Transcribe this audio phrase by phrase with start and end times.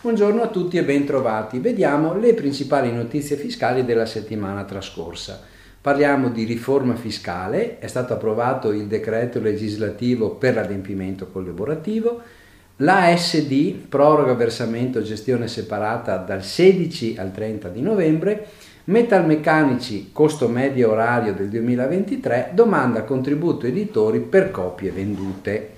[0.00, 1.60] Buongiorno a tutti e bentrovati.
[1.60, 5.40] Vediamo le principali notizie fiscali della settimana trascorsa.
[5.80, 12.20] Parliamo di riforma fiscale, è stato approvato il decreto legislativo per l'adempimento collaborativo,
[12.78, 18.46] l'ASD proroga versamento gestione separata dal 16 al 30 di novembre,
[18.86, 25.73] Metalmeccanici costo medio orario del 2023 domanda contributo editori per copie vendute.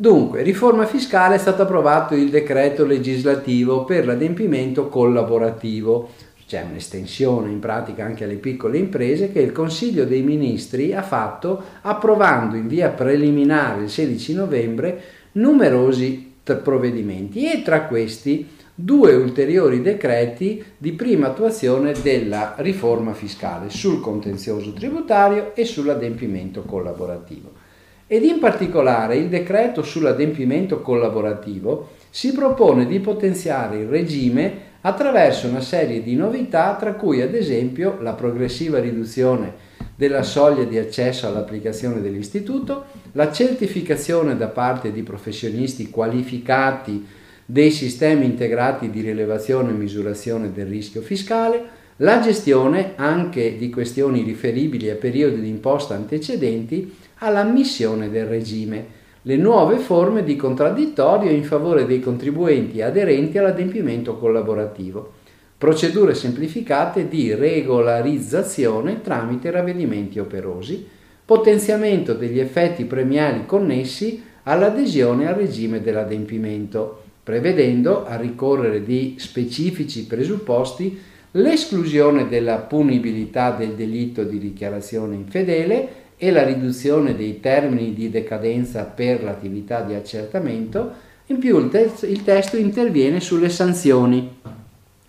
[0.00, 6.10] Dunque, riforma fiscale è stato approvato il decreto legislativo per l'adempimento collaborativo.
[6.46, 11.60] C'è un'estensione in pratica anche alle piccole imprese che il Consiglio dei Ministri ha fatto
[11.80, 20.64] approvando in via preliminare il 16 novembre numerosi provvedimenti e tra questi due ulteriori decreti
[20.78, 27.66] di prima attuazione della riforma fiscale sul contenzioso tributario e sull'adempimento collaborativo
[28.08, 35.60] ed in particolare il decreto sull'adempimento collaborativo si propone di potenziare il regime attraverso una
[35.60, 42.00] serie di novità tra cui ad esempio la progressiva riduzione della soglia di accesso all'applicazione
[42.00, 47.04] dell'istituto, la certificazione da parte di professionisti qualificati
[47.44, 54.22] dei sistemi integrati di rilevazione e misurazione del rischio fiscale, la gestione anche di questioni
[54.22, 61.42] riferibili a periodi di imposta antecedenti all'ammissione del regime, le nuove forme di contraddittorio in
[61.42, 65.12] favore dei contribuenti aderenti all'adempimento collaborativo,
[65.58, 70.86] procedure semplificate di regolarizzazione tramite ravvedimenti operosi,
[71.24, 80.98] potenziamento degli effetti premiali connessi all'adesione al regime dell'adempimento, prevedendo, a ricorrere di specifici presupposti,
[81.38, 88.82] l'esclusione della punibilità del delitto di dichiarazione infedele e la riduzione dei termini di decadenza
[88.84, 94.36] per l'attività di accertamento, in più il, te- il testo interviene sulle sanzioni,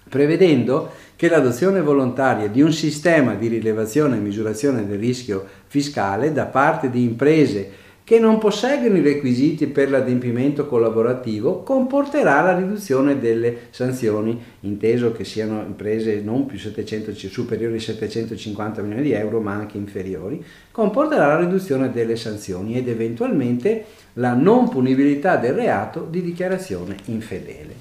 [0.07, 6.45] prevedendo che l'adozione volontaria di un sistema di rilevazione e misurazione del rischio fiscale da
[6.45, 7.69] parte di imprese
[8.09, 15.23] che non posseggono i requisiti per l'adempimento collaborativo comporterà la riduzione delle sanzioni, inteso che
[15.23, 21.27] siano imprese non più 700, superiori ai 750 milioni di euro ma anche inferiori, comporterà
[21.27, 27.75] la riduzione delle sanzioni ed eventualmente la non punibilità del reato di dichiarazione infedele.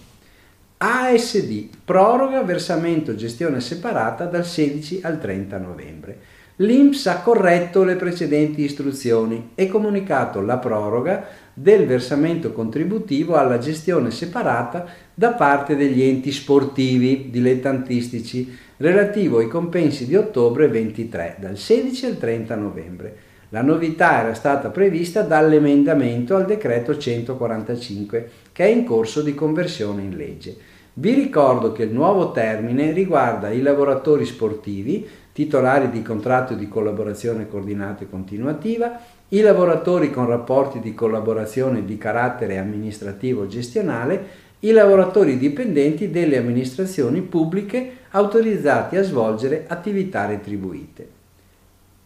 [0.77, 6.19] ASD proroga versamento gestione separata dal 16 al 30 novembre
[6.61, 11.25] l'INPS ha corretto le precedenti istruzioni e comunicato la proroga
[11.55, 20.07] del versamento contributivo alla gestione separata da parte degli enti sportivi dilettantistici relativo ai compensi
[20.07, 23.17] di ottobre 23 dal 16 al 30 novembre.
[23.51, 30.03] La novità era stata prevista dall'emendamento al decreto 145 che è in corso di conversione
[30.03, 30.57] in legge.
[30.95, 35.07] Vi ricordo che il nuovo termine riguarda i lavoratori sportivi
[35.39, 41.97] titolari di contratto di collaborazione coordinata e continuativa, i lavoratori con rapporti di collaborazione di
[41.97, 51.18] carattere amministrativo gestionale, i lavoratori dipendenti delle amministrazioni pubbliche autorizzati a svolgere attività retribuite.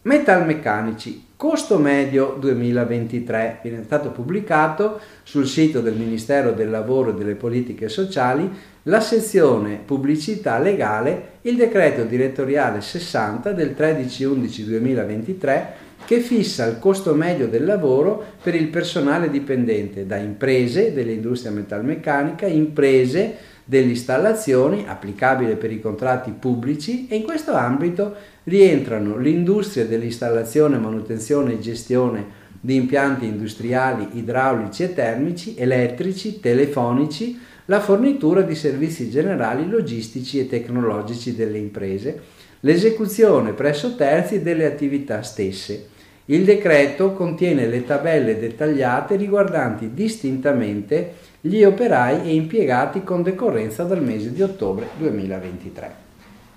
[0.05, 7.37] Metalmeccanici, costo medio 2023, viene stato pubblicato sul sito del Ministero del Lavoro e delle
[7.37, 8.51] Politiche Sociali
[8.85, 15.67] la sezione pubblicità legale, il decreto direttoriale 60 del 13-11-2023
[16.05, 22.47] che fissa il costo medio del lavoro per il personale dipendente da imprese dell'industria metalmeccanica,
[22.47, 28.15] imprese delle installazioni applicabile per i contratti pubblici e in questo ambito
[28.45, 37.81] rientrano l'industria dell'installazione, manutenzione e gestione di impianti industriali idraulici e termici, elettrici, telefonici, la
[37.81, 42.21] fornitura di servizi generali logistici e tecnologici delle imprese,
[42.61, 45.89] l'esecuzione presso terzi delle attività stesse.
[46.33, 51.13] Il decreto contiene le tabelle dettagliate riguardanti distintamente
[51.43, 55.95] gli operai e impiegati con decorrenza dal mese di ottobre 2023.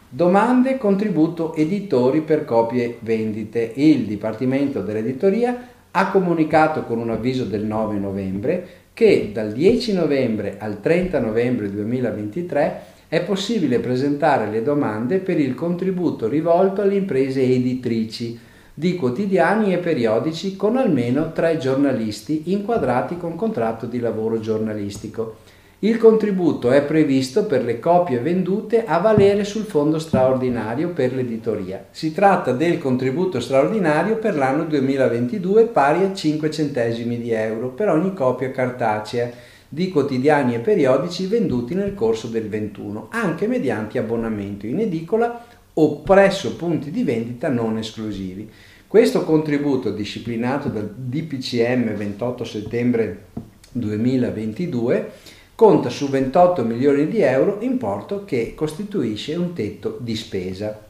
[0.08, 3.74] Domande contributo editori per copie vendite.
[3.76, 10.56] Il Dipartimento dell'Editoria ha comunicato con un avviso del 9 novembre che dal 10 novembre
[10.58, 17.42] al 30 novembre 2023 è possibile presentare le domande per il contributo rivolto alle imprese
[17.42, 25.38] editrici di quotidiani e periodici con almeno tre giornalisti inquadrati con contratto di lavoro giornalistico
[25.80, 31.86] Il contributo è previsto per le copie vendute a valere sul fondo straordinario per l'editoria.
[31.90, 37.88] Si tratta del contributo straordinario per l'anno 2022 pari a 5 centesimi di euro per
[37.88, 39.32] ogni copia cartacea
[39.70, 45.46] di quotidiani e periodici venduti nel corso del 21, anche mediante abbonamento in edicola
[45.78, 48.50] o presso punti di vendita non esclusivi.
[48.88, 53.26] Questo contributo disciplinato dal DPCM 28 settembre
[53.72, 55.12] 2022
[55.56, 60.84] conta su 28 milioni di euro, importo che costituisce un tetto di spesa.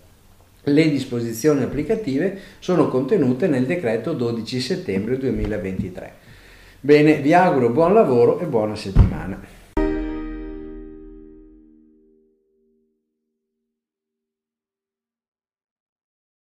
[0.67, 6.13] Le disposizioni applicative sono contenute nel decreto 12 settembre 2023.
[6.79, 9.64] Bene, vi auguro buon lavoro e buona settimana.